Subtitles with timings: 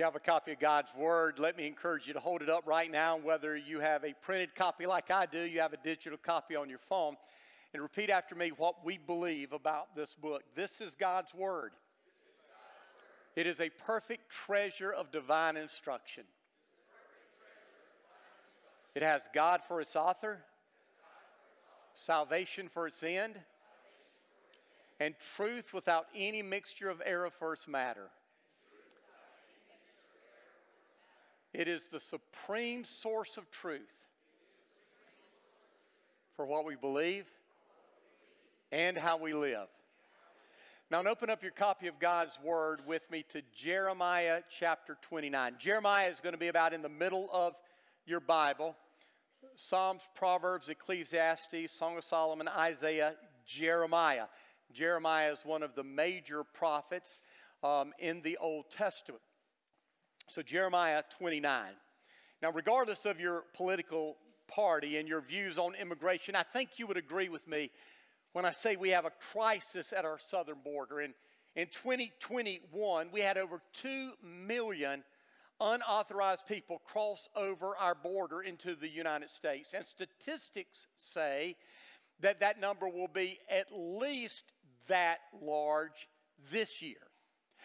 [0.00, 2.66] You have a copy of God's Word, let me encourage you to hold it up
[2.66, 3.18] right now.
[3.18, 6.70] Whether you have a printed copy like I do, you have a digital copy on
[6.70, 7.16] your phone,
[7.74, 10.42] and repeat after me what we believe about this book.
[10.54, 11.72] This is God's Word.
[13.36, 16.24] It is a perfect treasure of divine instruction.
[18.94, 20.38] It has God for its author,
[21.92, 23.38] salvation for its end,
[24.98, 28.08] and truth without any mixture of error for its matter.
[31.52, 33.92] It is the supreme source of truth
[36.36, 37.26] for what we believe
[38.70, 39.66] and how we live.
[40.90, 45.54] Now, open up your copy of God's Word with me to Jeremiah chapter 29.
[45.58, 47.54] Jeremiah is going to be about in the middle of
[48.06, 48.76] your Bible.
[49.54, 53.14] Psalms, Proverbs, Ecclesiastes, Song of Solomon, Isaiah,
[53.46, 54.26] Jeremiah.
[54.72, 57.20] Jeremiah is one of the major prophets
[57.62, 59.22] um, in the Old Testament.
[60.32, 61.72] So, Jeremiah 29.
[62.40, 66.96] Now, regardless of your political party and your views on immigration, I think you would
[66.96, 67.70] agree with me
[68.32, 71.00] when I say we have a crisis at our southern border.
[71.00, 71.14] In,
[71.56, 74.12] in 2021, we had over 2
[74.46, 75.02] million
[75.60, 79.74] unauthorized people cross over our border into the United States.
[79.74, 81.56] And statistics say
[82.20, 84.44] that that number will be at least
[84.86, 86.08] that large
[86.52, 87.09] this year.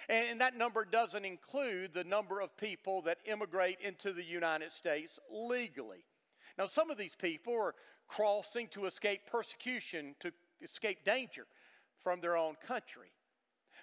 [0.10, 5.20] And that number doesn't include the number of people that immigrate into the United States
[5.32, 6.06] legally.
[6.58, 7.76] Now, some of these people are
[8.08, 11.48] crossing to escape persecution, to escape danger
[12.04, 13.12] from their own country.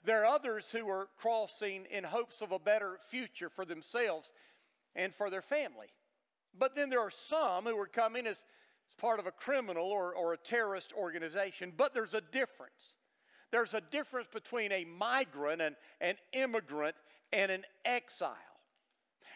[0.04, 4.32] There are others who are crossing in hopes of a better future for themselves
[4.94, 5.88] and for their family.
[6.58, 8.44] But then there are some who are coming as,
[8.88, 11.72] as part of a criminal or, or a terrorist organization.
[11.76, 12.94] But there's a difference
[13.52, 16.96] there's a difference between a migrant, and an immigrant,
[17.32, 18.36] and an exile.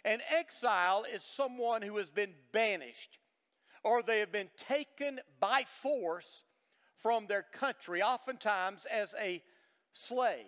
[0.04, 3.18] An exile is someone who has been banished
[3.84, 6.42] or they have been taken by force
[6.98, 9.40] from their country, oftentimes as a
[9.92, 10.44] slave.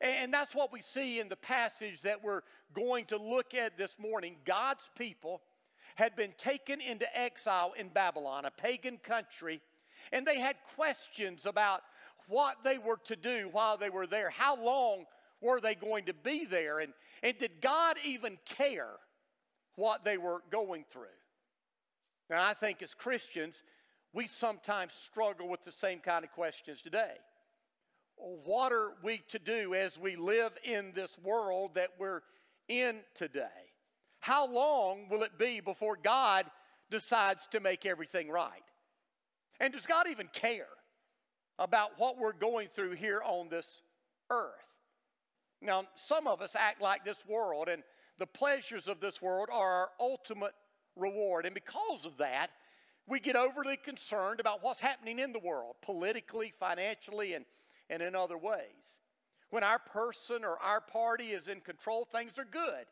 [0.00, 3.96] And that's what we see in the passage that we're going to look at this
[3.98, 4.36] morning.
[4.44, 5.40] God's people
[5.94, 9.60] had been taken into exile in Babylon, a pagan country,
[10.12, 11.82] and they had questions about
[12.28, 14.30] what they were to do while they were there.
[14.30, 15.06] How long
[15.40, 16.78] were they going to be there?
[16.78, 18.92] And, and did God even care
[19.76, 21.06] what they were going through?
[22.30, 23.62] Now, I think as Christians,
[24.12, 27.14] we sometimes struggle with the same kind of questions today.
[28.16, 32.22] What are we to do as we live in this world that we're
[32.68, 33.46] in today?
[34.20, 36.44] How long will it be before God
[36.90, 38.62] decides to make everything right?
[39.60, 40.66] And does God even care?
[41.58, 43.82] About what we're going through here on this
[44.30, 44.52] earth.
[45.60, 47.82] Now, some of us act like this world, and
[48.18, 50.54] the pleasures of this world are our ultimate
[50.96, 51.46] reward.
[51.46, 52.48] And because of that,
[53.06, 57.44] we get overly concerned about what's happening in the world, politically, financially, and,
[57.90, 58.98] and in other ways.
[59.50, 62.84] When our person or our party is in control, things are good.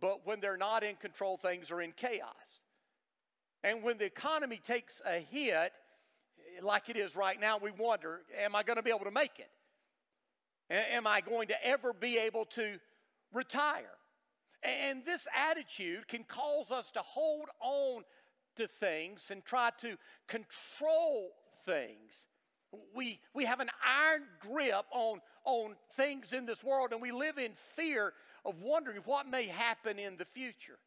[0.00, 2.60] But when they're not in control, things are in chaos.
[3.64, 5.72] And when the economy takes a hit,
[6.62, 9.38] like it is right now, we wonder am I going to be able to make
[9.38, 9.50] it?
[10.68, 12.78] Am I going to ever be able to
[13.32, 13.90] retire?
[14.62, 18.02] And this attitude can cause us to hold on
[18.56, 19.96] to things and try to
[20.26, 21.30] control
[21.64, 22.12] things.
[22.94, 27.38] We, we have an iron grip on, on things in this world, and we live
[27.38, 28.12] in fear
[28.44, 30.78] of wondering what may happen in the future.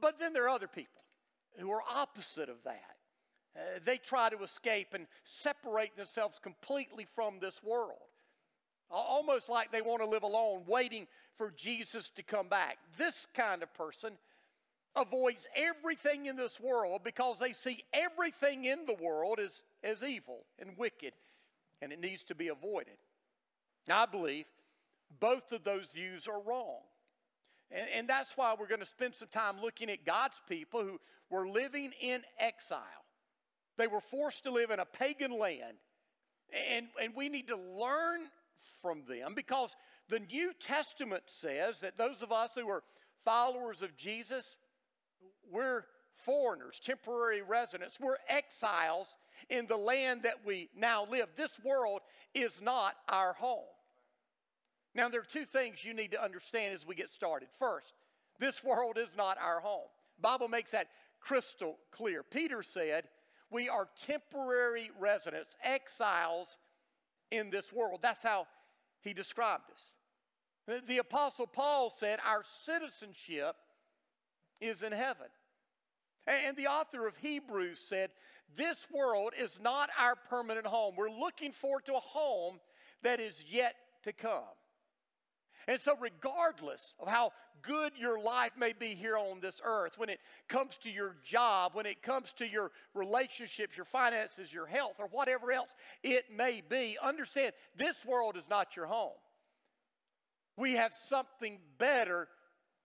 [0.00, 1.02] But then there are other people
[1.58, 2.95] who are opposite of that.
[3.56, 7.98] Uh, they try to escape and separate themselves completely from this world.
[8.90, 11.06] Almost like they want to live alone, waiting
[11.36, 12.78] for Jesus to come back.
[12.98, 14.12] This kind of person
[14.94, 20.44] avoids everything in this world because they see everything in the world as, as evil
[20.58, 21.12] and wicked,
[21.82, 22.96] and it needs to be avoided.
[23.88, 24.46] Now, I believe
[25.20, 26.80] both of those views are wrong.
[27.70, 31.00] And, and that's why we're going to spend some time looking at God's people who
[31.30, 32.80] were living in exile.
[33.76, 35.76] They were forced to live in a pagan land.
[36.70, 38.20] And, and we need to learn
[38.80, 39.74] from them because
[40.08, 42.82] the New Testament says that those of us who are
[43.24, 44.56] followers of Jesus,
[45.50, 45.84] we're
[46.14, 49.08] foreigners, temporary residents, we're exiles
[49.50, 51.28] in the land that we now live.
[51.36, 52.00] This world
[52.34, 53.64] is not our home.
[54.94, 57.48] Now, there are two things you need to understand as we get started.
[57.58, 57.92] First,
[58.38, 59.88] this world is not our home.
[60.20, 60.88] Bible makes that
[61.20, 62.22] crystal clear.
[62.22, 63.04] Peter said,
[63.50, 66.58] we are temporary residents, exiles
[67.30, 68.00] in this world.
[68.02, 68.46] That's how
[69.00, 70.82] he described us.
[70.86, 73.54] The, Apostle Paul said, Our citizenship
[74.60, 75.26] is in heaven.
[76.26, 78.10] And the author of Hebrews said,
[78.56, 80.94] This world is not our permanent home.
[80.96, 82.58] We're looking forward to a home
[83.02, 84.42] that is yet to come.
[85.68, 87.32] And so, regardless of how
[87.62, 91.72] good your life may be here on this earth, when it comes to your job,
[91.74, 95.74] when it comes to your relationships, your finances, your health, or whatever else
[96.04, 99.16] it may be, understand this world is not your home.
[100.56, 102.28] We have something better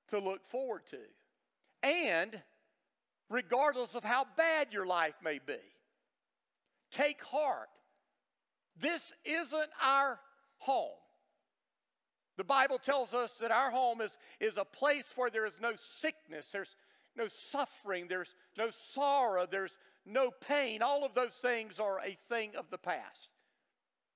[0.10, 0.98] to look forward to.
[1.84, 2.42] And
[3.30, 5.60] regardless of how bad your life may be,
[6.92, 7.70] take heart.
[8.80, 10.20] This isn't our
[10.58, 10.90] home.
[12.42, 15.74] The Bible tells us that our home is, is a place where there is no
[15.76, 16.76] sickness, there's
[17.16, 19.78] no suffering, there's no sorrow, there's
[20.08, 20.82] no pain.
[20.82, 23.30] All of those things are a thing of the past.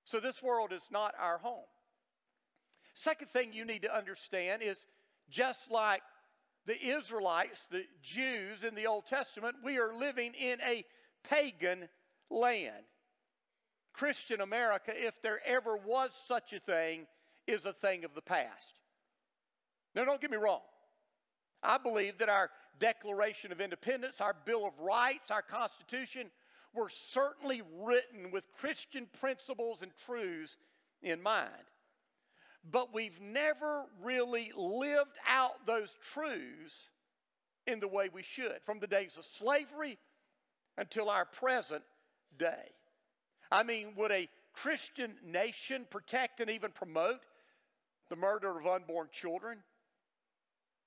[0.06, 1.68] So this world is not our home.
[2.96, 4.88] Second thing you need to understand is
[5.30, 6.02] just like
[6.66, 10.84] the Israelites, the Jews in the Old Testament, we are living in a
[11.30, 11.90] pagan
[12.32, 12.86] land.
[13.94, 17.06] Christian America, if there ever was such a thing,
[17.48, 18.80] is a thing of the past.
[19.94, 20.62] Now, don't get me wrong.
[21.64, 22.50] I believe that our
[22.80, 26.30] Declaration of Independence, our Bill of Rights, our Constitution
[26.74, 30.58] were certainly written with Christian principles and truths
[31.02, 31.50] in mind.
[32.70, 36.90] But we've never really lived out those truths
[37.68, 39.98] in the way we should, from the days of slavery
[40.78, 41.84] until our present
[42.38, 42.72] day.
[43.52, 47.22] I mean, would a Christian nation protect and even promote
[48.10, 49.60] the murder of unborn children?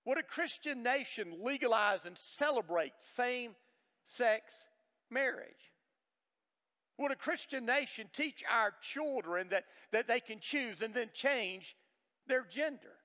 [0.05, 3.55] Would a Christian nation legalize and celebrate same
[4.05, 4.55] sex
[5.11, 5.73] marriage?
[6.99, 11.77] Would a Christian nation teach our children that, that they can choose and then change
[12.27, 12.97] their gender?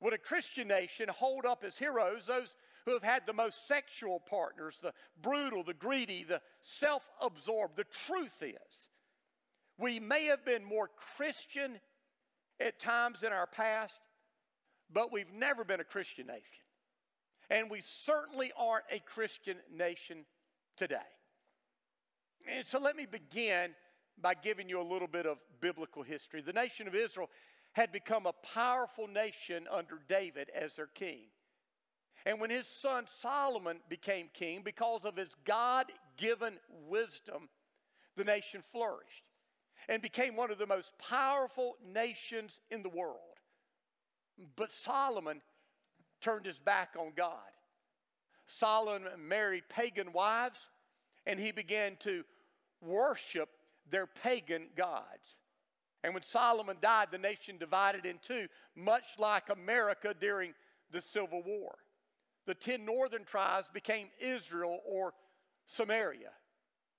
[0.00, 4.20] Would a Christian nation hold up as heroes those who have had the most sexual
[4.20, 4.92] partners, the
[5.22, 7.76] brutal, the greedy, the self absorbed?
[7.76, 8.88] The truth is,
[9.78, 11.78] we may have been more Christian
[12.60, 14.00] at times in our past,
[14.92, 16.64] but we've never been a Christian nation.
[17.48, 20.24] And we certainly aren't a Christian nation
[20.76, 20.96] today.
[22.48, 23.74] And so let me begin
[24.20, 26.42] by giving you a little bit of biblical history.
[26.42, 27.30] The nation of Israel
[27.72, 31.26] had become a powerful nation under David as their king.
[32.26, 35.86] And when his son Solomon became king, because of his God
[36.16, 36.58] given
[36.88, 37.48] wisdom,
[38.16, 39.29] the nation flourished
[39.88, 43.16] and became one of the most powerful nations in the world.
[44.56, 45.40] But Solomon
[46.20, 47.38] turned his back on God.
[48.46, 50.68] Solomon married pagan wives
[51.26, 52.24] and he began to
[52.80, 53.48] worship
[53.90, 55.36] their pagan gods.
[56.02, 60.54] And when Solomon died, the nation divided in two, much like America during
[60.90, 61.74] the Civil War.
[62.46, 65.12] The ten northern tribes became Israel or
[65.66, 66.30] Samaria.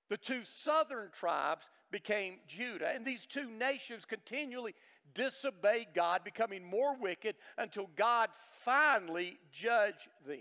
[0.08, 2.90] The two southern tribes became Judah.
[2.92, 4.74] And these two nations continually
[5.14, 8.30] disobeyed God, becoming more wicked until God
[8.64, 10.38] finally judged them.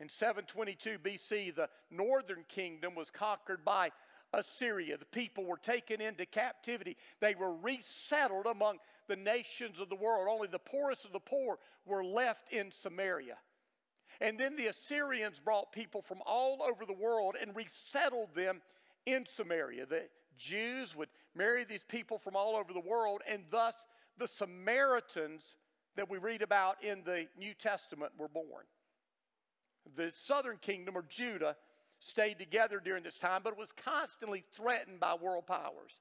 [0.00, 3.90] In 722 BC, the northern kingdom was conquered by
[4.32, 4.96] Assyria.
[4.96, 6.96] The people were taken into captivity.
[7.20, 8.78] They were resettled among
[9.08, 10.28] the nations of the world.
[10.30, 13.38] Only the poorest of the poor were left in Samaria.
[14.20, 18.60] And then the Assyrians brought people from all over the world and resettled them
[19.08, 19.86] in Samaria.
[19.86, 20.02] The
[20.36, 23.74] Jews would marry these people from all over the world, and thus
[24.18, 25.56] the Samaritans
[25.96, 28.64] that we read about in the New Testament were born.
[29.96, 31.56] The southern kingdom, or Judah,
[32.00, 35.92] stayed together during this time, but was constantly threatened by world powers.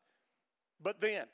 [0.83, 1.25] But then,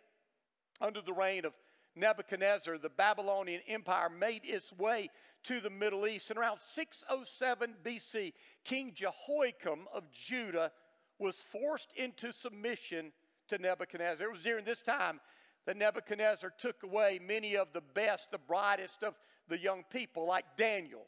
[0.79, 1.53] under the reign of
[1.95, 5.09] Nebuchadnezzar, the Babylonian Empire made its way
[5.43, 6.29] to the Middle East.
[6.29, 10.71] And around 607 BC, King Jehoiakim of Judah
[11.19, 13.11] was forced into submission
[13.47, 14.27] to Nebuchadnezzar.
[14.27, 15.19] It was during this time
[15.65, 19.15] that Nebuchadnezzar took away many of the best, the brightest of
[19.47, 21.05] the young people, like Daniel,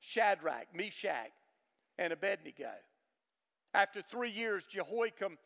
[0.00, 1.30] Shadrach, Meshach,
[1.98, 2.70] and Abednego.
[3.74, 5.38] After three years, Jehoiakim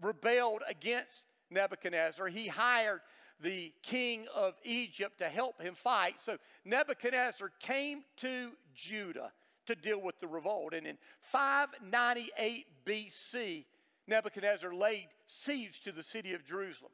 [0.00, 2.28] rebelled against Nebuchadnezzar.
[2.28, 3.00] He hired
[3.40, 6.20] the king of Egypt to help him fight.
[6.20, 9.32] So Nebuchadnezzar came to Judah
[9.70, 10.74] to deal with the revolt.
[10.74, 13.64] And in 598 BC,
[14.06, 16.92] Nebuchadnezzar laid siege to the city of Jerusalem.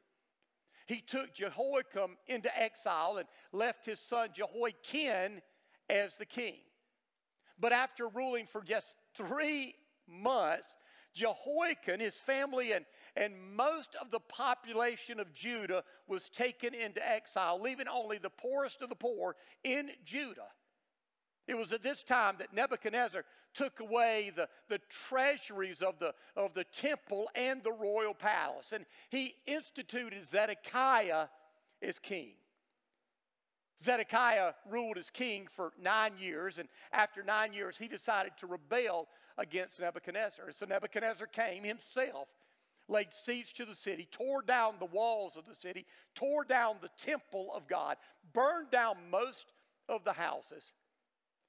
[0.85, 5.41] He took Jehoiakim into exile and left his son Jehoiachin
[5.89, 6.55] as the king.
[7.59, 9.75] But after ruling for just three
[10.07, 10.67] months,
[11.13, 17.59] Jehoiachin, his family, and, and most of the population of Judah was taken into exile,
[17.59, 20.49] leaving only the poorest of the poor in Judah.
[21.47, 23.23] It was at this time that Nebuchadnezzar
[23.53, 28.85] took away the, the treasuries of the, of the temple and the royal palace, and
[29.09, 31.27] he instituted Zedekiah
[31.81, 32.33] as king.
[33.81, 39.07] Zedekiah ruled as king for nine years, and after nine years, he decided to rebel
[39.37, 40.51] against Nebuchadnezzar.
[40.51, 42.27] So Nebuchadnezzar came himself,
[42.87, 45.85] laid siege to the city, tore down the walls of the city,
[46.15, 47.97] tore down the temple of God,
[48.33, 49.51] burned down most
[49.87, 50.73] of the houses.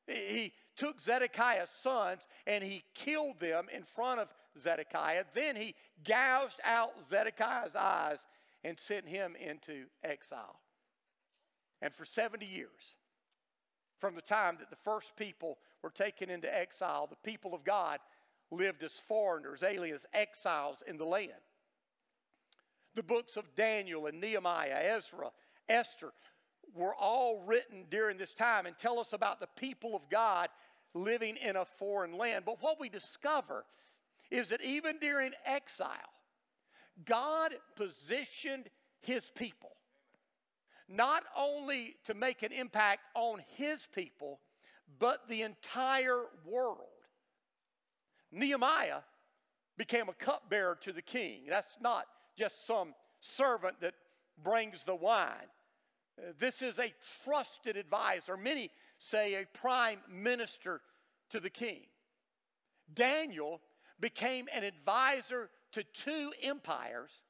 [0.08, 5.24] He took Zedekiah's sons and he killed them in front of Zedekiah.
[5.34, 5.74] Then he
[6.04, 8.18] gouged out Zedekiah's eyes
[8.64, 10.60] and sent him into exile.
[11.82, 12.96] And for 70 years,
[13.98, 18.00] from the time that the first people were taken into exile, the people of God
[18.50, 21.32] lived as foreigners, aliens, exiles in the land.
[22.94, 25.30] The books of Daniel and Nehemiah, Ezra,
[25.68, 26.12] Esther
[26.74, 30.48] were all written during this time and tell us about the people of God
[30.94, 32.44] living in a foreign land.
[32.44, 33.64] But what we discover
[34.30, 35.90] is that even during exile,
[37.04, 38.68] God positioned
[39.00, 39.70] his people
[40.88, 44.40] not only to make an impact on his people,
[44.98, 46.78] but the entire world.
[48.32, 49.00] Nehemiah
[49.76, 51.42] became a cupbearer to the king.
[51.48, 52.06] That's not
[52.36, 53.94] just some servant that
[54.42, 55.50] brings the wine.
[56.38, 56.92] This is a
[57.24, 58.36] trusted advisor.
[58.36, 60.80] Many say a prime minister
[61.30, 61.82] to the king.
[62.92, 63.60] Daniel
[64.00, 67.22] became an advisor to two empires,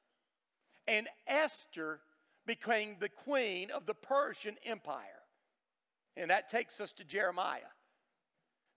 [0.87, 1.99] and Esther
[2.45, 5.03] became the queen of the Persian Empire.
[6.15, 7.71] And that takes us to Jeremiah.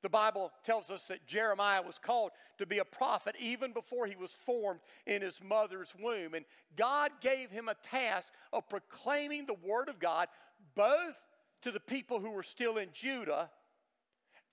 [0.02, 4.16] The Bible tells us that Jeremiah was called to be a prophet even before he
[4.16, 6.34] was formed in his mother's womb.
[6.34, 6.44] And
[6.76, 10.28] God gave him a task of proclaiming the word of God
[10.74, 11.16] both
[11.62, 13.48] to the people who were still in Judah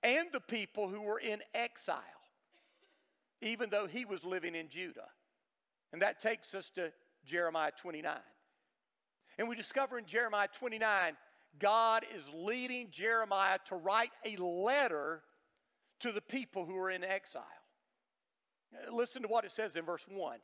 [0.03, 1.97] and the people who were in exile,
[3.41, 5.09] even though he was living in Judah.
[5.91, 6.91] And that takes us to
[7.25, 8.13] Jeremiah 29.
[9.39, 11.17] And we discover in Jeremiah 29,
[11.57, 15.23] God is leading Jeremiah to write a letter
[15.99, 17.43] to the people who are in exile.
[18.91, 20.39] Listen to what it says in verse 1.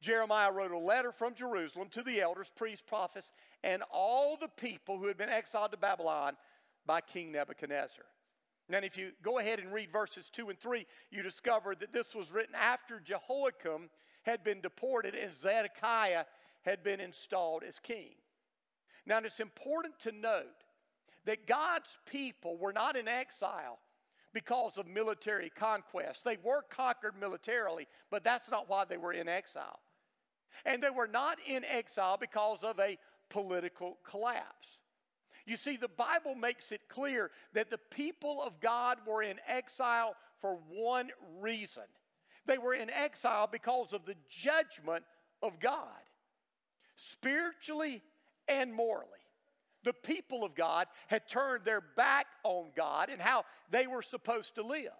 [0.00, 4.98] Jeremiah wrote a letter from Jerusalem to the elders, priests, prophets, and all the people
[4.98, 6.36] who had been exiled to Babylon
[6.84, 8.04] by King Nebuchadnezzar.
[8.70, 12.14] And if you go ahead and read verses 2 and 3, you discover that this
[12.14, 13.90] was written after Jehoiachin
[14.22, 16.24] had been deported and Zedekiah
[16.62, 18.14] had been installed as king.
[19.06, 20.64] Now, it's important to note
[21.26, 23.78] that God's people were not in exile
[24.34, 26.24] because of military conquest.
[26.24, 29.78] They were conquered militarily, but that's not why they were in exile.
[30.66, 32.98] And they were not in exile because of a
[33.30, 34.78] political collapse.
[35.46, 40.14] You see, the Bible makes it clear that the people of God were in exile
[40.40, 41.10] for one
[41.40, 41.84] reason.
[42.46, 45.04] They were in exile because of the judgment
[45.42, 45.88] of God,
[46.96, 48.02] spiritually
[48.48, 49.23] and morally
[49.84, 54.56] the people of God had turned their back on God and how they were supposed
[54.56, 54.90] to live.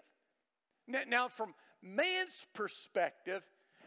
[0.87, 3.43] Now, from man's perspective,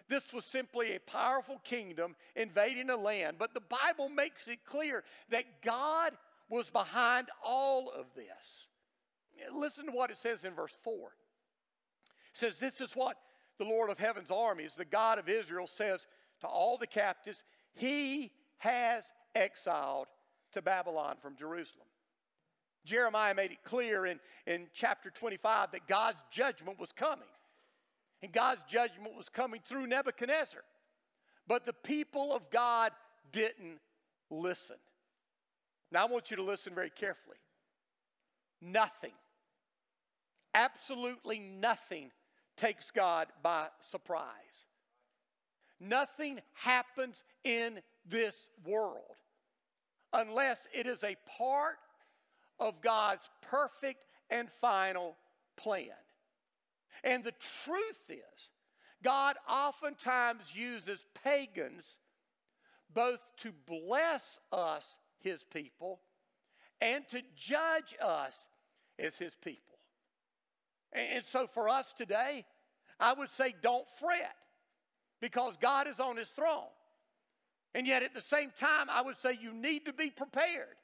[0.10, 5.04] this was simply a powerful kingdom invading a land, but the Bible makes it clear
[5.30, 6.14] that God
[6.50, 8.68] was behind all of this.
[9.54, 10.94] Listen to what it says in verse 4.
[10.96, 11.02] It
[12.34, 13.18] says, This is what
[13.60, 16.08] the Lord of heaven's armies, the God of Israel, says
[16.42, 19.04] to all the captives He has
[19.36, 20.08] exiled
[20.54, 21.88] to Babylon from Jerusalem.
[22.86, 27.28] Jeremiah made it clear in, in chapter 25 that God's judgment was coming.
[28.24, 30.62] And God's judgment was coming through Nebuchadnezzar.
[31.48, 32.92] But the people of God
[33.32, 33.80] didn't
[34.30, 34.78] listen.
[35.92, 37.38] Now, I want you to listen very carefully.
[38.62, 39.14] Nothing,
[40.54, 42.12] absolutely nothing
[42.58, 44.66] takes God by surprise.
[45.80, 49.18] Nothing happens in this world
[50.14, 51.78] unless it is a part
[52.60, 55.16] of God's perfect and final
[55.56, 55.90] plan.
[57.04, 57.34] And the
[57.66, 58.50] truth is,
[59.04, 62.00] God oftentimes uses pagans
[62.94, 66.00] both to bless us, his people,
[66.82, 68.48] and to judge us
[68.98, 69.78] as his people.
[70.94, 72.46] And so for us today,
[73.00, 74.36] I would say don't fret
[75.22, 76.70] because God is on his throne.
[77.78, 80.78] And yet, at the same time, I would say you need to be prepared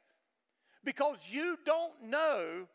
[0.84, 2.68] because you don't know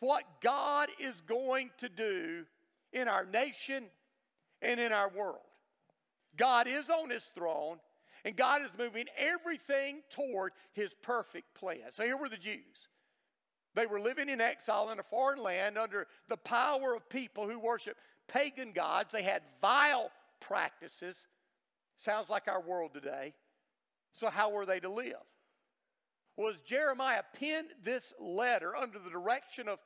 [0.00, 2.46] what God is going to do
[2.92, 3.84] in our nation
[4.60, 5.38] and in our world.
[6.36, 7.78] God is on his throne,
[8.24, 11.92] and God is moving everything toward his perfect plan.
[11.92, 12.88] So here were the Jews.
[13.76, 17.60] They were living in exile in a foreign land under the power of people who
[17.60, 17.96] worship
[18.26, 19.12] pagan gods.
[19.12, 20.10] They had vile
[20.40, 21.28] practices.
[21.96, 23.32] Sounds like our world today.
[24.12, 25.14] So, how were they to live?
[26.36, 29.78] Was Jeremiah penned this letter under the direction of,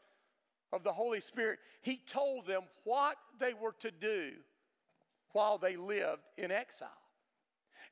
[0.72, 1.58] of the Holy Spirit?
[1.82, 4.32] He told them what they were to do
[5.32, 6.88] while they lived in exile.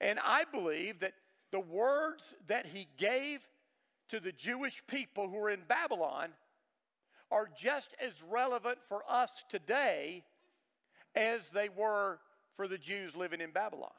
[0.00, 1.14] And I believe that
[1.50, 3.40] the words that he gave
[4.08, 6.30] to the Jewish people who were in Babylon
[7.30, 10.24] are just as relevant for us today
[11.14, 12.18] as they were
[12.56, 13.90] for the Jews living in Babylon.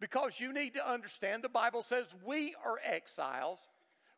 [0.00, 3.58] Because you need to understand the Bible says we are exiles,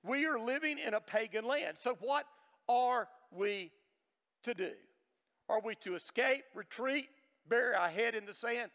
[0.02, 1.76] we are living in a pagan land.
[1.78, 2.26] So, what
[2.68, 3.70] are we
[4.42, 4.72] to do?
[5.48, 7.08] Are we to escape, retreat,
[7.48, 8.70] bury our head in the sand?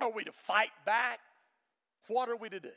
[0.00, 1.20] Are we to fight back?
[2.08, 2.70] What are we to do?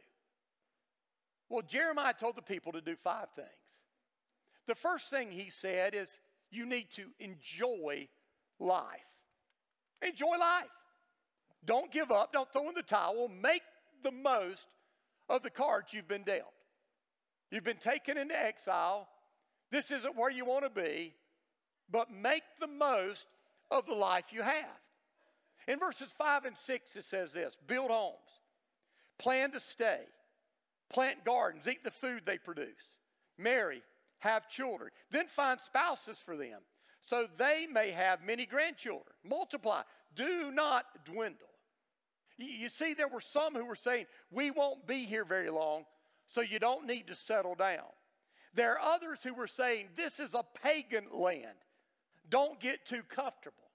[1.49, 3.47] Well, Jeremiah told the people to do five things.
[4.67, 6.19] The first thing he said is
[6.51, 8.07] you need to enjoy
[8.59, 8.85] life.
[10.01, 10.65] Enjoy life.
[11.65, 12.33] Don't give up.
[12.33, 13.27] Don't throw in the towel.
[13.27, 13.63] Make
[14.03, 14.67] the most
[15.29, 16.53] of the cards you've been dealt.
[17.51, 19.07] You've been taken into exile.
[19.71, 21.13] This isn't where you want to be,
[21.89, 23.27] but make the most
[23.71, 24.65] of the life you have.
[25.67, 28.15] In verses 5 and 6, it says this build homes,
[29.17, 30.01] plan to stay,
[30.89, 32.67] plant gardens, eat the food they produce,
[33.37, 33.81] marry,
[34.19, 36.59] have children, then find spouses for them
[37.01, 39.15] so they may have many grandchildren.
[39.23, 39.81] Multiply,
[40.15, 41.46] do not dwindle.
[42.37, 45.85] You see, there were some who were saying, We won't be here very long,
[46.25, 47.85] so you don't need to settle down.
[48.53, 51.57] There are others who were saying, This is a pagan land.
[52.29, 53.67] Don't get too comfortable.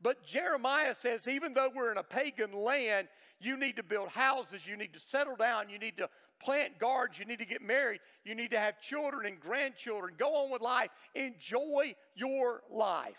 [0.00, 3.08] But Jeremiah says, even though we're in a pagan land,
[3.40, 6.08] you need to build houses, you need to settle down, you need to
[6.40, 10.14] plant gardens, you need to get married, you need to have children and grandchildren.
[10.16, 10.90] Go on with life.
[11.14, 13.18] Enjoy your life.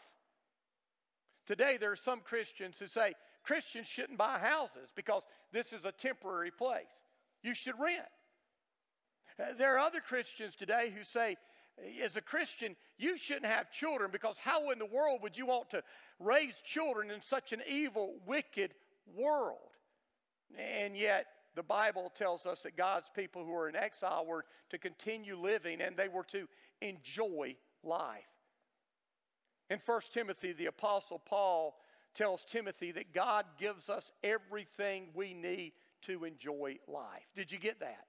[1.45, 3.13] Today, there are some Christians who say
[3.49, 6.85] Christians shouldn't buy houses because this is a temporary place.
[7.41, 8.03] You should rent.
[9.39, 11.35] Uh, there are other Christians today who say,
[12.03, 15.71] as a Christian, you shouldn't have children because how in the world would you want
[15.71, 15.81] to
[16.19, 18.75] raise children in such an evil, wicked
[19.15, 19.57] world?
[20.55, 24.77] And yet, the Bible tells us that God's people who are in exile were to
[24.77, 26.47] continue living and they were to
[26.81, 28.29] enjoy life.
[29.71, 31.73] In 1 Timothy, the Apostle Paul
[32.15, 37.27] tells Timothy that God gives us everything we need to enjoy life.
[37.35, 38.05] Did you get that?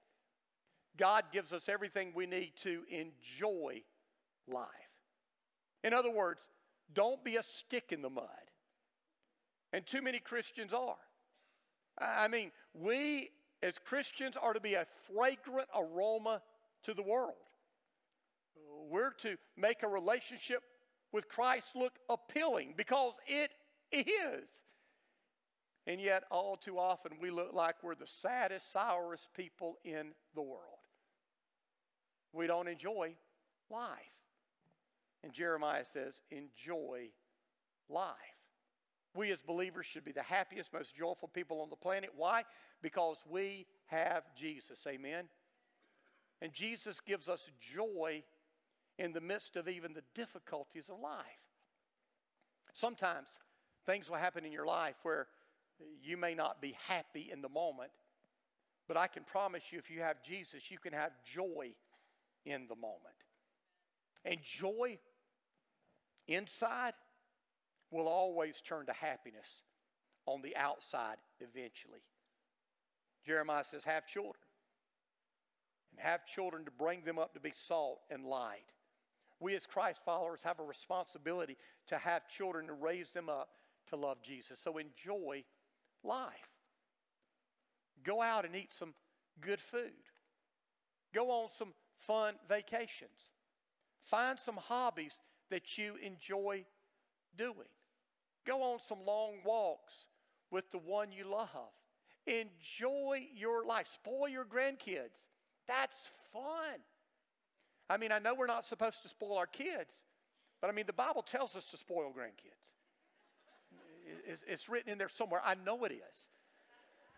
[0.97, 3.81] God gives us everything we need to enjoy
[4.47, 4.67] life.
[5.83, 6.41] In other words,
[6.93, 8.25] don't be a stick in the mud.
[9.73, 10.97] And too many Christians are.
[11.97, 13.29] I mean, we
[13.63, 16.41] as Christians are to be a fragrant aroma
[16.83, 17.35] to the world.
[18.89, 20.63] We're to make a relationship
[21.11, 23.51] with Christ look appealing because it
[23.97, 24.47] is.
[25.87, 30.41] And yet, all too often, we look like we're the saddest, sourest people in the
[30.41, 30.79] world.
[32.33, 33.15] We don't enjoy
[33.69, 33.89] life.
[35.23, 37.09] And Jeremiah says, enjoy
[37.89, 38.15] life.
[39.13, 42.11] We as believers should be the happiest, most joyful people on the planet.
[42.15, 42.43] Why?
[42.81, 44.85] Because we have Jesus.
[44.87, 45.25] Amen.
[46.41, 48.23] And Jesus gives us joy
[48.97, 51.25] in the midst of even the difficulties of life.
[52.73, 53.27] Sometimes
[53.85, 55.27] things will happen in your life where
[56.01, 57.91] you may not be happy in the moment,
[58.87, 61.73] but I can promise you if you have Jesus, you can have joy
[62.45, 63.15] in the moment.
[64.25, 64.99] And joy
[66.27, 66.93] inside
[67.89, 69.63] will always turn to happiness
[70.25, 72.01] on the outside eventually.
[73.25, 74.35] Jeremiah says, Have children.
[75.91, 78.63] And have children to bring them up to be salt and light.
[79.41, 83.49] We, as Christ followers, have a responsibility to have children and raise them up
[83.91, 84.59] to love Jesus.
[84.61, 85.43] So enjoy
[86.03, 86.49] life.
[88.03, 88.93] Go out and eat some
[89.39, 89.91] good food.
[91.13, 93.19] Go on some fun vacations.
[94.01, 95.13] Find some hobbies
[95.49, 96.65] that you enjoy
[97.37, 97.69] doing.
[98.45, 99.93] Go on some long walks
[100.49, 101.49] with the one you love.
[102.25, 103.87] Enjoy your life.
[103.87, 105.17] Spoil your grandkids.
[105.67, 106.79] That's fun.
[107.89, 109.93] I mean, I know we're not supposed to spoil our kids,
[110.61, 112.80] but I mean, the Bible tells us to spoil grandkids.
[114.47, 115.41] It's, written in there somewhere.
[115.43, 115.99] I know it is.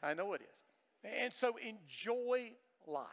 [0.02, 1.12] I know it is.
[1.22, 2.52] And so enjoy
[2.88, 3.08] life.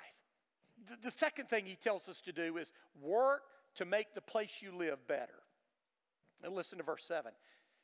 [0.89, 3.43] The, the second thing he tells us to do is work
[3.77, 5.43] to make the place you live better.
[6.43, 7.27] And listen to verse 7.
[7.29, 7.35] It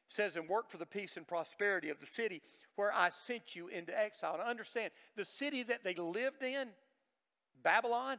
[0.09, 2.43] says, and work for the peace and prosperity of the city
[2.77, 4.37] where I sent you into exile.
[4.39, 6.69] Now understand, the city that they lived in,
[7.63, 8.19] Babylon,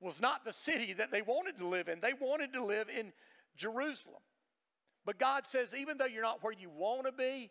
[0.00, 2.00] was not the city that they wanted to live in.
[2.00, 3.12] They wanted to live in
[3.56, 4.22] Jerusalem.
[5.04, 7.50] But God says, even though you're not where you want to be,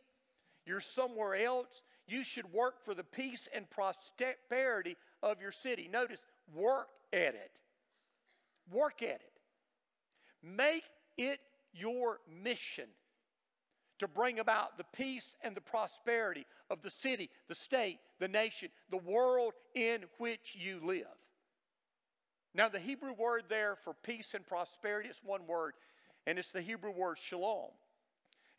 [0.66, 5.90] you're somewhere else, you should work for the peace and prosperity of your city.
[5.92, 7.52] Notice, work at it.
[8.72, 9.32] Work at it.
[10.44, 10.84] Make
[11.18, 11.40] it
[11.74, 12.86] your mission
[14.00, 18.70] to bring about the peace and the prosperity of the city, the state, the nation,
[18.90, 21.06] the world in which you live.
[22.56, 25.74] Now, the Hebrew word there for peace and prosperity is one word,
[26.30, 27.72] and it's the Hebrew word shalom.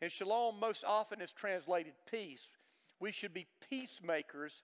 [0.01, 2.49] And shalom most often is translated peace.
[2.99, 4.61] We should be peacemakers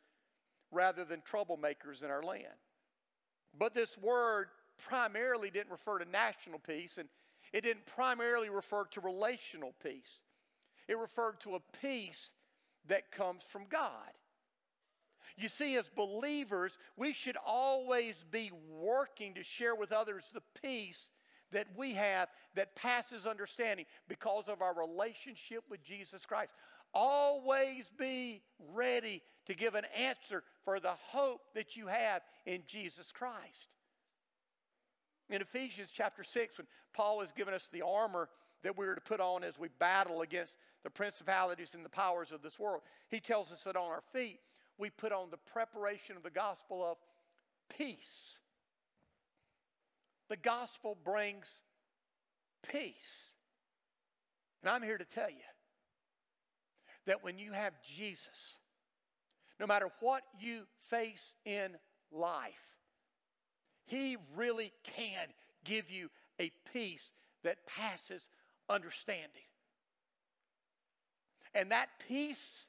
[0.72, 2.60] rather than troublemakers in our land.
[3.58, 7.08] But this word primarily didn't refer to national peace, and
[7.54, 10.20] it didn't primarily refer to relational peace.
[10.90, 12.32] It referred to a peace
[12.90, 14.12] that comes from God.
[15.38, 21.08] You see, as believers, we should always be working to share with others the peace
[21.52, 26.54] that we have that passes understanding because of our relationship with Jesus Christ.
[26.94, 28.42] Always be
[28.74, 33.70] ready to give an answer for the hope that you have in Jesus Christ.
[35.30, 38.30] In Ephesians chapter 6, when Paul has given us the armor
[38.64, 42.32] that we are to put on as we battle against the principalities and the powers
[42.32, 42.82] of this world.
[43.10, 44.40] He tells us that on our feet,
[44.78, 46.98] we put on the preparation of the gospel of
[47.70, 48.40] peace.
[50.30, 51.62] The gospel brings
[52.72, 53.32] peace.
[54.62, 55.36] And I'm here to tell you
[57.06, 58.58] that when you have Jesus,
[59.60, 61.76] no matter what you face in
[62.12, 62.54] life,
[63.86, 65.28] He really can
[65.64, 66.10] give you
[66.40, 67.12] a peace
[67.44, 68.30] that passes
[68.70, 69.30] understanding.
[71.54, 72.66] And that peace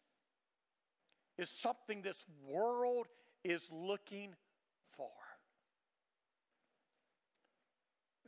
[1.37, 3.07] is something this world
[3.45, 4.35] is looking
[4.97, 5.11] for.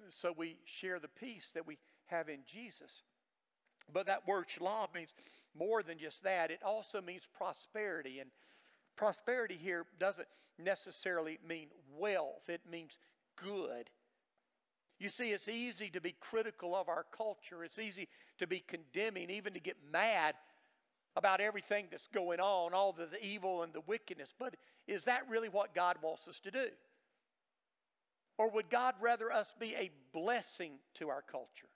[0.09, 3.03] So we share the peace that we have in Jesus.
[3.93, 5.15] But that word shalom means
[5.59, 8.21] more than just that, it also means prosperity.
[8.21, 8.31] And
[8.97, 12.99] prosperity here doesn't necessarily mean wealth, it means
[13.37, 13.91] good.
[14.99, 17.65] You see, it's easy to be critical of our culture.
[17.65, 18.07] It's easy
[18.39, 20.35] to be condemning, even to get mad
[21.17, 24.35] about everything that's going on, all the, the evil and the wickedness.
[24.39, 26.67] But is that really what God wants us to do?
[28.39, 31.69] Or would God rather us be a blessing to our culture?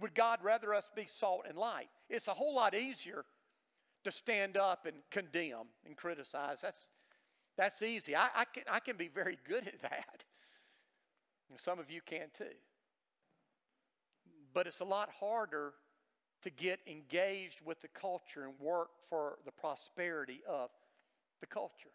[0.00, 1.88] Would God rather us be salt and light?
[2.08, 3.24] It's a whole lot easier
[4.04, 6.58] to stand up and condemn and criticize.
[6.62, 6.84] That's,
[7.56, 8.16] that's easy.
[8.16, 10.24] I, I, can, I can be very good at that.
[11.50, 12.44] And some of you can too.
[14.52, 15.74] But it's a lot harder
[16.42, 20.70] to get engaged with the culture and work for the prosperity of
[21.40, 21.90] the culture.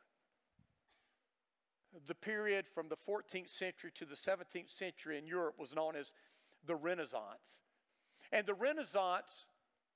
[2.08, 6.12] The period from the 14th century to the 17th century in Europe was known as
[6.66, 7.62] the Renaissance.
[8.32, 9.48] And the Renaissance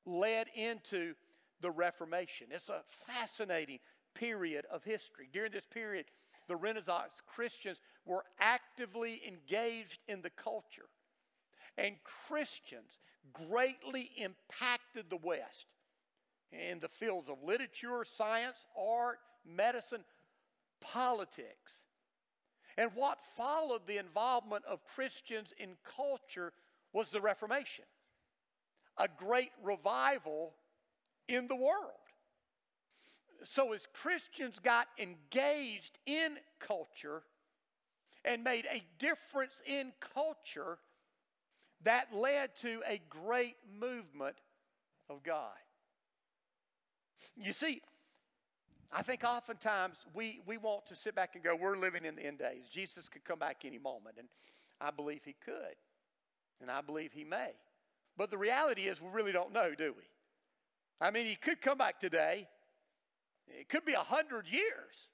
[0.06, 1.14] led into
[1.62, 2.48] the Reformation.
[2.52, 3.80] It's a fascinating
[4.14, 5.30] period of history.
[5.32, 6.06] During this period,
[6.48, 10.90] the Renaissance Christians were actively engaged in the culture.
[11.78, 13.00] And Christians
[13.34, 15.66] greatly impacted the West
[16.52, 20.04] in the fields of literature, science, art, medicine,
[20.82, 21.84] politics.
[22.80, 26.54] And what followed the involvement of Christians in culture
[26.94, 27.84] was the Reformation,
[28.98, 30.54] a great revival
[31.28, 31.92] in the world.
[33.44, 37.24] So, as Christians got engaged in culture
[38.24, 40.78] and made a difference in culture,
[41.84, 44.38] that led to a great movement
[45.10, 45.52] of God.
[47.36, 47.82] You see,
[48.92, 52.26] I think oftentimes we, we want to sit back and go, we're living in the
[52.26, 52.66] end days.
[52.72, 54.28] Jesus could come back any moment, and
[54.82, 55.76] I believe he could,
[56.62, 57.52] and I believe he may.
[58.18, 60.04] But the reality is, we really don't know, do we?
[61.00, 62.48] I mean, he could come back today,
[63.48, 65.10] it could be a hundred years.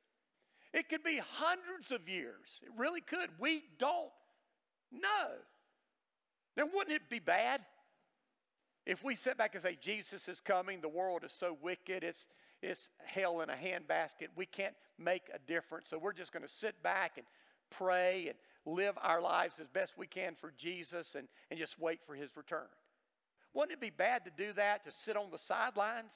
[0.74, 2.60] It could be hundreds of years.
[2.62, 3.30] It really could.
[3.40, 4.12] We don't
[4.92, 5.30] know.
[6.58, 7.62] Then wouldn't it be bad
[8.86, 12.28] if we sit back and say, Jesus is coming, the world is so wicked, it's,
[12.66, 16.52] it's hell in a handbasket, we can't make a difference, so we're just going to
[16.52, 17.26] sit back and
[17.70, 22.00] pray and live our lives as best we can for Jesus and, and just wait
[22.06, 22.68] for his return?
[23.54, 26.12] Wouldn't it be bad to do that, to sit on the sidelines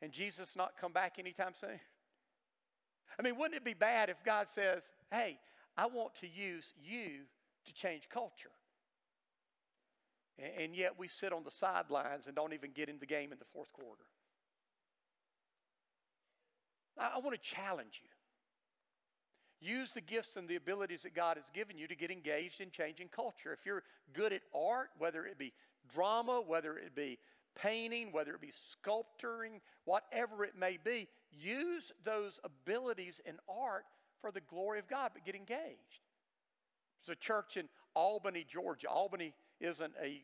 [0.00, 1.80] and Jesus not come back anytime soon?
[3.18, 5.38] I mean, wouldn't it be bad if God says, hey,
[5.76, 7.22] I want to use you
[7.66, 8.50] to change culture?
[10.58, 13.38] And yet we sit on the sidelines and don't even get in the game in
[13.38, 14.04] the fourth quarter.
[16.98, 18.10] I want to challenge you.
[19.60, 22.70] Use the gifts and the abilities that God has given you to get engaged in
[22.70, 23.52] changing culture.
[23.52, 25.52] If you're good at art, whether it be
[25.94, 27.18] drama, whether it be
[27.54, 33.84] painting, whether it be sculpturing, whatever it may be, use those abilities in art
[34.20, 36.00] for the glory of God, but get engaged.
[37.04, 38.88] There's a church in Albany, Georgia.
[38.88, 40.22] Albany isn't a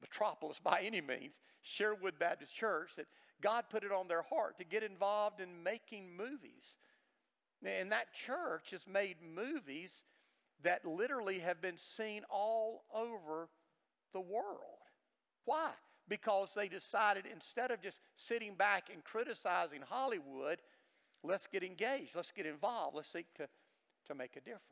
[0.00, 3.06] metropolis by any means, Sherwood Baptist Church, that
[3.40, 6.76] God put it on their heart to get involved in making movies.
[7.64, 9.90] And that church has made movies
[10.62, 13.48] that literally have been seen all over
[14.12, 14.80] the world.
[15.44, 15.70] Why?
[16.08, 20.58] Because they decided instead of just sitting back and criticizing Hollywood,
[21.22, 23.48] let's get engaged, let's get involved, let's seek to,
[24.06, 24.64] to make a difference.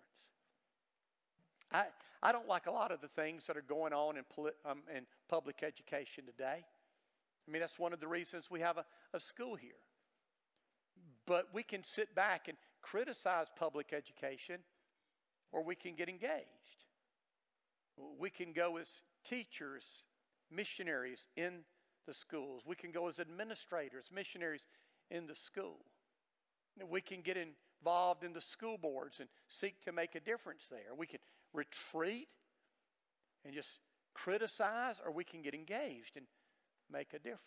[1.73, 1.85] I,
[2.23, 4.25] I don't like a lot of the things that are going on in,
[4.65, 6.65] um, in public education today.
[7.49, 8.85] I mean, that's one of the reasons we have a,
[9.15, 9.71] a school here.
[11.27, 14.61] But we can sit back and criticize public education,
[15.51, 16.45] or we can get engaged.
[18.19, 18.89] We can go as
[19.25, 19.85] teachers,
[20.51, 21.61] missionaries in
[22.07, 22.63] the schools.
[22.67, 24.67] We can go as administrators, missionaries
[25.11, 25.79] in the school.
[26.89, 30.95] We can get involved in the school boards and seek to make a difference there.
[30.97, 31.21] We can
[31.53, 32.29] retreat
[33.45, 33.81] and just
[34.15, 36.27] criticize, or we can get engaged and
[36.93, 37.43] make a difference.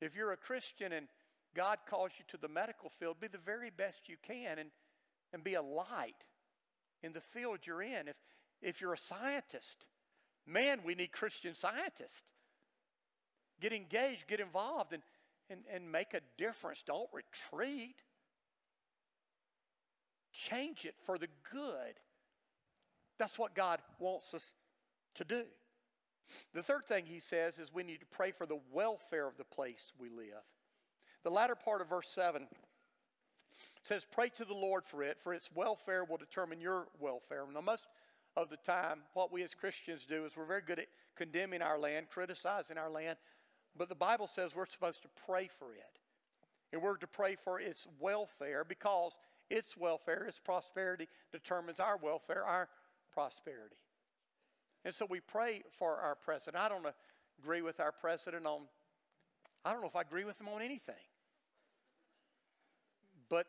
[0.00, 1.08] If you're a Christian and
[1.54, 4.70] God calls you to the medical field, be the very best you can and,
[5.32, 6.24] and be a light
[7.02, 8.08] in the field you're in.
[8.08, 8.16] If,
[8.62, 9.86] if you're a scientist,
[10.46, 12.22] man, we need Christian scientists.
[13.60, 15.02] Get engaged, get involved, and,
[15.50, 16.82] and, and make a difference.
[16.86, 17.96] Don't retreat.
[20.32, 21.94] Change it for the good.
[23.18, 24.52] That's what God wants us
[25.16, 25.42] to do.
[26.54, 29.44] The third thing he says is we need to pray for the welfare of the
[29.44, 30.44] place we live.
[31.24, 32.46] The latter part of verse 7
[33.82, 37.44] says, Pray to the Lord for it, for its welfare will determine your welfare.
[37.52, 37.86] Now, most
[38.36, 41.78] of the time, what we as Christians do is we're very good at condemning our
[41.78, 43.18] land, criticizing our land,
[43.76, 45.98] but the Bible says we're supposed to pray for it.
[46.72, 49.12] And we're to pray for its welfare because
[49.48, 52.68] its welfare, its prosperity determines our welfare, our
[53.12, 53.76] prosperity.
[54.84, 56.56] And so we pray for our president.
[56.62, 56.86] I don't
[57.42, 58.62] agree with our president on,
[59.64, 60.94] I don't know if I agree with him on anything.
[63.28, 63.46] But,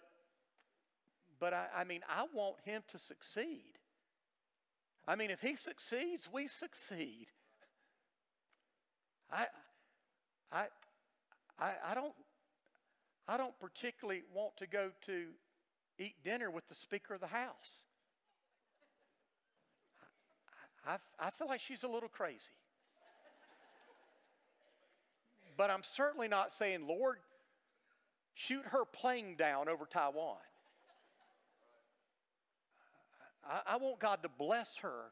[1.39, 3.77] but I, I mean, I want him to succeed.
[5.07, 7.27] I mean, if he succeeds, we succeed.
[9.31, 9.47] I,
[10.51, 10.65] I,
[11.59, 12.13] I, I don't,
[13.27, 15.27] I don't particularly want to go to
[15.99, 17.85] eat dinner with the Speaker of the House.
[20.85, 22.51] I, I feel like she's a little crazy.
[25.57, 27.17] But I'm certainly not saying, Lord,
[28.33, 30.37] shoot her plane down over Taiwan.
[33.43, 35.11] I, I want God to bless her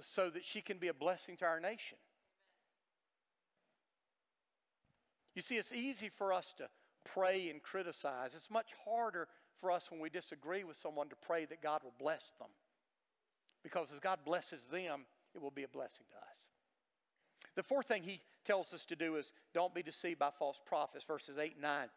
[0.00, 1.98] so that she can be a blessing to our nation.
[5.34, 6.68] You see, it's easy for us to
[7.04, 8.34] pray and criticize.
[8.34, 9.28] It's much harder
[9.60, 12.48] for us when we disagree with someone to pray that God will bless them.
[13.64, 15.00] Because as God blesses them,
[15.34, 16.34] it will be a blessing to us.
[17.56, 21.04] The fourth thing he tells us to do is don't be deceived by false prophets,
[21.04, 21.88] verses 8 and 9.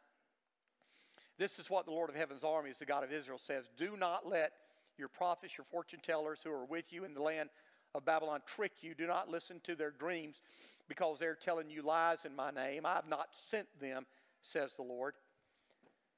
[1.38, 4.28] This is what the Lord of Heaven's armies, the God of Israel, says Do not
[4.28, 4.54] let
[4.98, 7.50] your prophets, your fortune tellers who are with you in the land
[7.94, 8.96] of Babylon trick you.
[8.96, 10.42] Do not listen to their dreams
[10.88, 12.86] because they're telling you lies in my name.
[12.86, 14.06] I have not sent them,
[14.42, 15.14] says the Lord.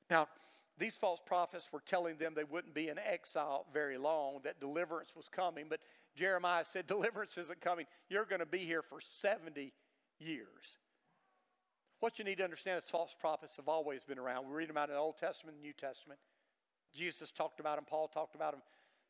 [0.09, 0.27] Now,
[0.79, 5.13] these false prophets were telling them they wouldn't be in exile very long, that deliverance
[5.15, 5.65] was coming.
[5.69, 5.81] But
[6.15, 7.85] Jeremiah said, Deliverance isn't coming.
[8.09, 9.73] You're going to be here for 70
[10.19, 10.47] years.
[11.99, 14.47] What you need to understand is false prophets have always been around.
[14.47, 16.19] We read them out in the Old Testament and New Testament.
[16.95, 18.61] Jesus talked about them, Paul talked about them,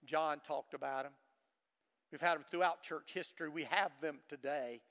[0.06, 1.14] John talked about them.
[2.12, 3.50] We've had them throughout church history.
[3.50, 4.82] We have them today.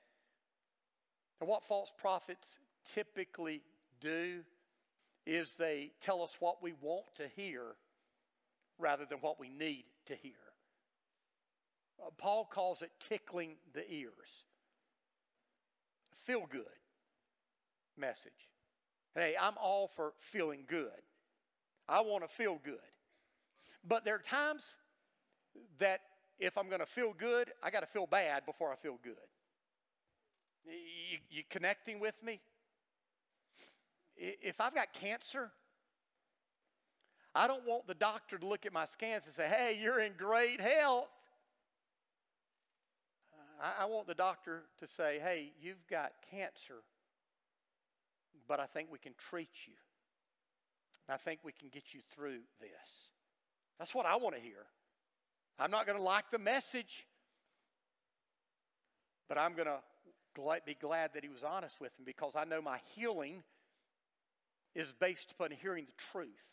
[1.40, 2.58] And what false prophets
[2.94, 3.62] typically
[4.00, 4.42] do
[5.28, 7.62] is they tell us what we want to hear
[8.78, 10.32] rather than what we need to hear.
[12.00, 14.46] Uh, Paul calls it tickling the ears.
[16.24, 16.62] Feel good
[17.98, 18.48] message.
[19.14, 21.02] Hey, I'm all for feeling good.
[21.88, 22.78] I want to feel good.
[23.86, 24.62] But there are times
[25.78, 26.00] that
[26.38, 29.14] if I'm going to feel good, I got to feel bad before I feel good.
[30.64, 32.40] You, you connecting with me?
[34.18, 35.50] If I've got cancer,
[37.34, 40.12] I don't want the doctor to look at my scans and say, hey, you're in
[40.18, 41.08] great health.
[43.60, 46.82] I, want the doctor to say, hey, you've got cancer,
[48.46, 49.74] but I think we can treat you.
[51.08, 53.10] I think we can get you through this.
[53.78, 54.66] That's what I want to hear.
[55.58, 57.04] I'm not going to like the message,
[59.28, 59.80] but I'm going to
[60.64, 63.42] be glad that he was honest with him because I know my healing
[64.74, 66.46] is based upon hearing the truth.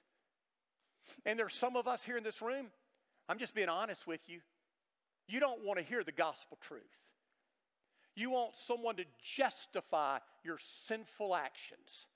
[1.26, 2.68] And there's some of us here in this room,
[3.30, 4.40] I'm just being honest with you.
[5.28, 6.82] You don't want to hear the gospel truth.
[8.16, 12.08] You want someone to justify your sinful actions.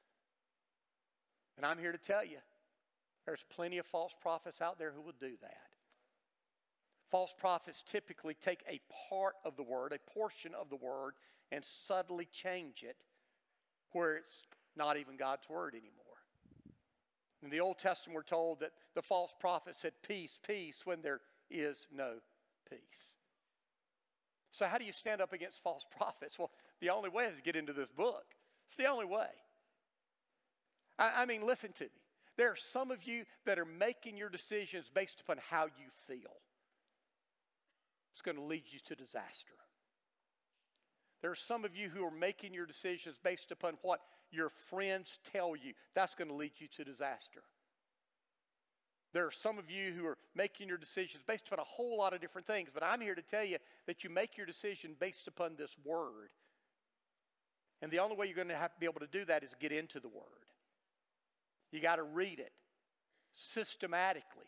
[1.57, 2.37] And I'm here to tell you
[3.25, 5.57] there's plenty of false prophets out there who will do that.
[7.11, 11.15] False prophets typically take a part of the word, a portion of the word,
[11.51, 12.97] and subtly change it
[13.91, 14.43] where it's
[14.79, 15.93] not even God's word anymore.
[17.43, 21.19] In the Old Testament, we're told that the false prophet said, Peace, peace, when there
[21.51, 22.13] is no
[22.69, 22.79] peace.
[24.51, 26.39] So, how do you stand up against false prophets?
[26.39, 28.25] Well, the only way is to get into this book.
[28.65, 29.27] It's the only way.
[30.97, 31.89] I, I mean, listen to me.
[32.37, 36.37] There are some of you that are making your decisions based upon how you feel.
[38.13, 39.53] It's going to lead you to disaster.
[41.21, 43.99] There are some of you who are making your decisions based upon what
[44.31, 45.73] your friends tell you.
[45.95, 47.41] That's going to lead you to disaster.
[49.13, 52.13] There are some of you who are making your decisions based upon a whole lot
[52.13, 55.27] of different things, but I'm here to tell you that you make your decision based
[55.27, 56.29] upon this word.
[57.81, 59.55] And the only way you're going to have to be able to do that is
[59.59, 60.23] get into the word.
[61.71, 62.51] You got to read it
[63.33, 64.45] systematically,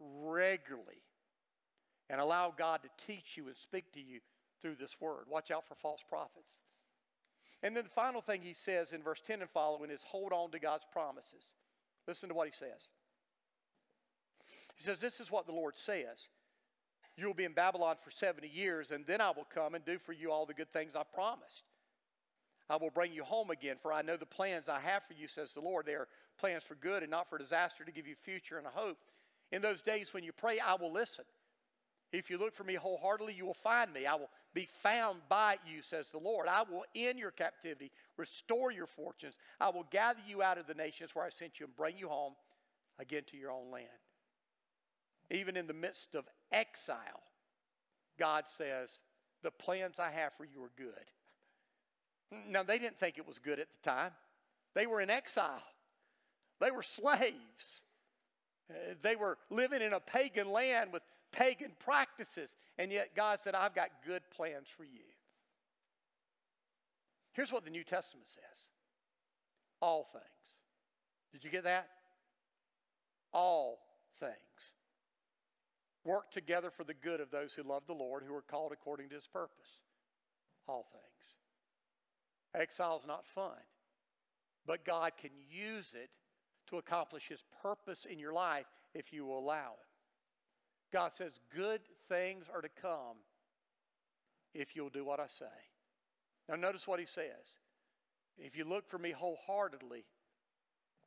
[0.00, 1.02] regularly,
[2.10, 4.20] and allow God to teach you and speak to you
[4.60, 5.24] through this word.
[5.28, 6.60] Watch out for false prophets.
[7.62, 10.50] And then the final thing he says in verse 10 and following is hold on
[10.50, 11.52] to God's promises.
[12.08, 12.90] Listen to what he says.
[14.76, 16.28] He says, This is what the Lord says
[17.16, 19.98] You will be in Babylon for 70 years, and then I will come and do
[19.98, 21.62] for you all the good things I've promised.
[22.68, 25.28] I will bring you home again, for I know the plans I have for you,
[25.28, 25.86] says the Lord.
[25.86, 28.70] They are plans for good and not for disaster, to give you future and a
[28.70, 28.98] hope.
[29.50, 31.24] In those days when you pray, I will listen.
[32.12, 34.04] If you look for me wholeheartedly, you will find me.
[34.04, 36.46] I will be found by you, says the Lord.
[36.46, 39.34] I will end your captivity, restore your fortunes.
[39.58, 42.08] I will gather you out of the nations where I sent you and bring you
[42.08, 42.34] home
[42.98, 43.88] again to your own land.
[45.30, 47.22] Even in the midst of exile,
[48.18, 48.90] God says,
[49.42, 52.42] The plans I have for you are good.
[52.50, 54.12] Now, they didn't think it was good at the time,
[54.74, 55.62] they were in exile,
[56.60, 57.80] they were slaves.
[59.02, 62.54] They were living in a pagan land with pagan practices.
[62.78, 65.00] And yet God said, I've got good plans for you.
[67.32, 68.42] Here's what the New Testament says
[69.80, 70.24] all things.
[71.32, 71.88] Did you get that?
[73.32, 73.80] All
[74.20, 74.32] things
[76.04, 79.08] work together for the good of those who love the Lord, who are called according
[79.10, 79.80] to his purpose.
[80.68, 82.62] All things.
[82.62, 83.58] Exile is not fun,
[84.66, 86.10] but God can use it
[86.68, 89.91] to accomplish his purpose in your life if you will allow it.
[90.92, 93.16] God says, Good things are to come
[94.54, 95.44] if you'll do what I say.
[96.48, 97.58] Now, notice what he says.
[98.36, 100.04] If you look for me wholeheartedly,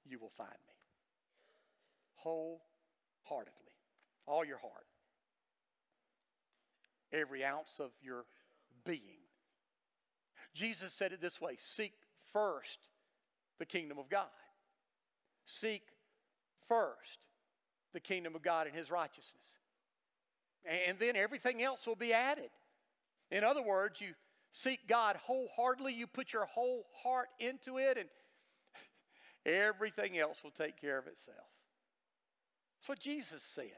[0.05, 0.73] you will find me.
[2.15, 3.53] Wholeheartedly.
[4.25, 4.85] All your heart.
[7.13, 8.25] Every ounce of your
[8.85, 9.21] being.
[10.53, 11.93] Jesus said it this way Seek
[12.33, 12.79] first
[13.59, 14.27] the kingdom of God.
[15.45, 15.83] Seek
[16.67, 17.19] first
[17.93, 19.57] the kingdom of God and his righteousness
[20.65, 22.49] and then everything else will be added.
[23.31, 24.13] In other words, you
[24.51, 28.09] seek God wholeheartedly, you put your whole heart into it, and
[29.45, 31.37] everything else will take care of itself.
[32.79, 33.71] That's what Jesus said.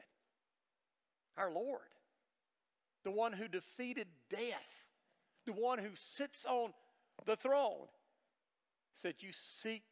[1.36, 1.80] Our Lord,
[3.04, 4.84] the one who defeated death,
[5.46, 6.72] the one who sits on
[7.26, 7.86] the throne,
[9.00, 9.82] said, You seek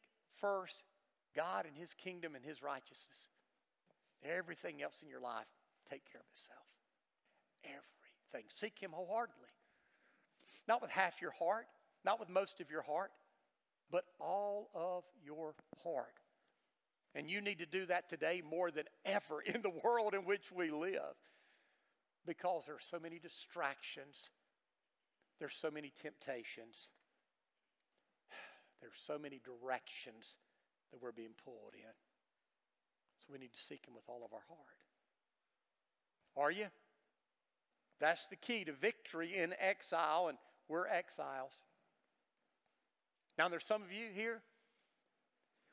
[0.40, 0.84] first
[1.34, 3.30] God and His kingdom and His righteousness.
[4.24, 5.46] Everything else in your life
[5.88, 6.66] take care of itself
[7.66, 8.48] everything.
[8.54, 9.48] Seek Him wholeheartedly.
[10.68, 11.66] Not with half your heart,
[12.04, 13.10] not with most of your heart,
[13.90, 16.14] but all of your heart.
[17.14, 20.52] And you need to do that today more than ever in the world in which
[20.54, 21.16] we live
[22.26, 24.30] because there are so many distractions,
[25.38, 26.88] there's so many temptations,
[28.80, 30.34] there's so many directions
[30.90, 31.94] that we're being pulled in.
[33.20, 34.76] So we need to seek Him with all of our heart.
[36.36, 36.66] Are you?
[38.00, 40.38] That's the key to victory in exile, and
[40.68, 41.52] we're exiles.
[43.38, 44.42] Now, there's some of you here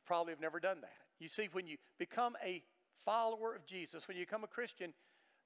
[0.06, 0.92] probably have never done that.
[1.20, 2.62] You see, when you become a
[3.06, 4.94] follower of Jesus, when you become a Christian,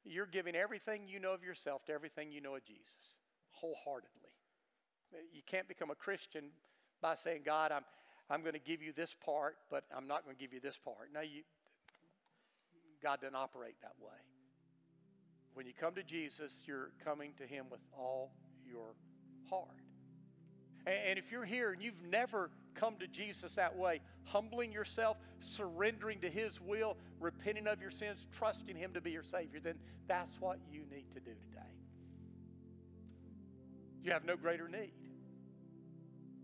[0.04, 2.84] you're giving everything you know of yourself to everything you know of Jesus
[3.52, 4.32] wholeheartedly.
[5.34, 6.50] You can't become a Christian
[7.02, 7.84] by saying, God, I'm,
[8.30, 10.78] I'm going to give you this part, but I'm not going to give you this
[10.78, 11.10] part.
[11.14, 11.44] No, you,
[13.02, 14.18] God doesn't operate that way.
[15.58, 18.32] When you come to Jesus, you're coming to Him with all
[18.64, 18.94] your
[19.50, 19.66] heart.
[20.86, 26.20] And, if you're here and you've never come to Jesus that way, humbling yourself, surrendering
[26.20, 30.40] to His will, repenting of your sins, trusting Him to be your Savior, then that's
[30.40, 31.74] what you need to do today.
[34.04, 34.94] You have no greater need.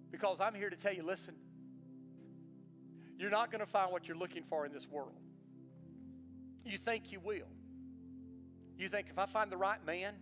[0.09, 1.35] Because I'm here to tell you listen,
[3.19, 5.21] you're not going to find what you're looking for in this world.
[6.65, 7.52] You think you will.
[8.77, 10.13] You think if I find the right man,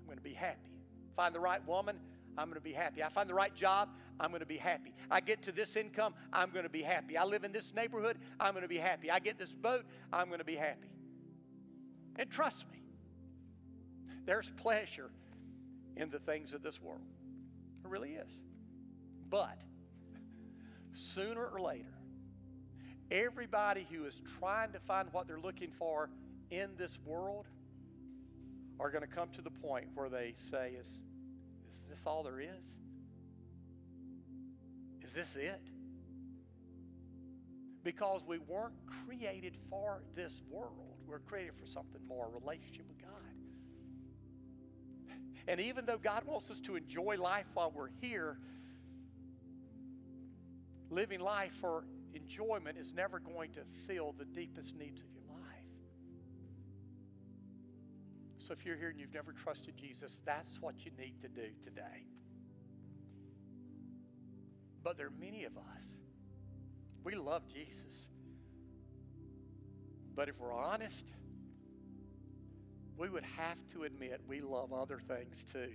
[0.00, 0.70] I'm going to be happy.
[1.16, 1.98] Find the right woman,
[2.36, 3.02] I'm going to be happy.
[3.02, 3.88] I find the right job,
[4.20, 4.94] I'm going to be happy.
[5.10, 7.16] I get to this income, I'm going to be happy.
[7.16, 9.10] I live in this neighborhood, I'm going to be happy.
[9.10, 10.88] I get this boat, I'm going to be happy.
[12.16, 12.82] And trust me,
[14.24, 15.10] there's pleasure
[15.96, 17.00] in the things of this world.
[17.84, 18.30] It really is.
[19.30, 19.58] But
[20.92, 21.94] sooner or later,
[23.10, 26.10] everybody who is trying to find what they're looking for
[26.50, 27.46] in this world
[28.78, 32.40] are going to come to the point where they say, Is, is this all there
[32.40, 32.64] is?
[35.02, 35.60] Is this it?
[37.82, 38.74] Because we weren't
[39.06, 40.96] created for this world.
[41.06, 43.10] We're created for something more, a relationship with God.
[45.48, 48.36] And even though God wants us to enjoy life while we're here,
[50.90, 55.15] living life for enjoyment is never going to fill the deepest needs of
[58.46, 61.48] So if you're here and you've never trusted Jesus, that's what you need to do
[61.64, 62.04] today.
[64.84, 65.82] But there are many of us,
[67.02, 68.08] we love Jesus.
[70.14, 71.06] But if we're honest,
[72.96, 75.70] we would have to admit we love other things too.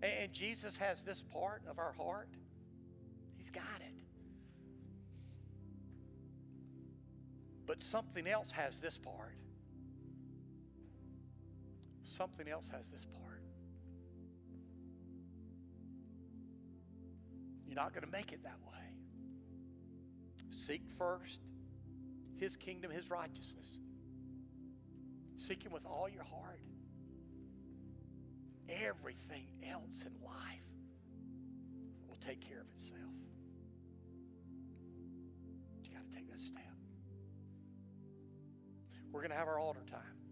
[0.00, 2.28] And Jesus has this part of our heart,
[3.36, 4.04] He's got it.
[7.66, 9.34] But something else has this part.
[12.08, 13.42] Something else has this part.
[17.66, 18.74] You're not going to make it that way.
[20.48, 21.40] Seek first
[22.36, 23.66] His kingdom, His righteousness.
[25.36, 26.60] Seek Him with all your heart.
[28.68, 30.64] Everything else in life
[32.08, 33.14] will take care of itself.
[35.82, 36.62] You got to take that step.
[39.12, 40.27] We're going to have our altar time.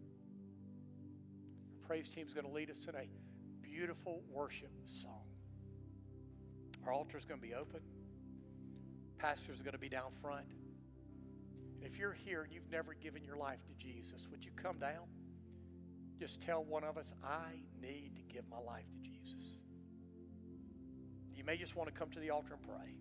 [1.89, 3.07] Our team is going to lead us in a
[3.63, 5.23] beautiful worship song.
[6.85, 7.81] Our altar is going to be open.
[9.19, 10.47] Pastor's are going to be down front.
[11.77, 14.79] And if you're here and you've never given your life to Jesus, would you come
[14.79, 15.07] down?
[16.19, 19.63] Just tell one of us, I need to give my life to Jesus.
[21.35, 22.95] You may just want to come to the altar and pray.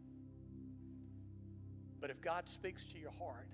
[2.00, 3.50] But if God speaks to your heart,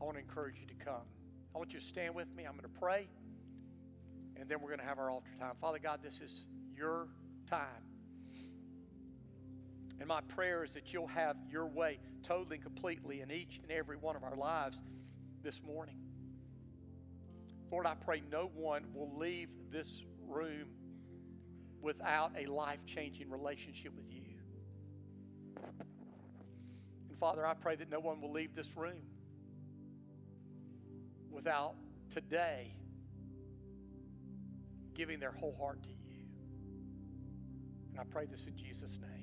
[0.00, 1.06] I want to encourage you to come.
[1.54, 2.44] I want you to stand with me.
[2.44, 3.08] I'm going to pray,
[4.36, 5.54] and then we're going to have our altar time.
[5.60, 7.08] Father God, this is your
[7.48, 7.66] time.
[9.98, 13.70] And my prayer is that you'll have your way totally and completely in each and
[13.70, 14.76] every one of our lives
[15.42, 15.96] this morning.
[17.70, 20.66] Lord, I pray no one will leave this room
[21.80, 24.22] without a life changing relationship with you.
[27.08, 29.02] And Father, I pray that no one will leave this room
[31.30, 31.74] without
[32.10, 32.74] today
[34.94, 35.96] giving their whole heart to you.
[37.92, 39.21] And I pray this in Jesus' name.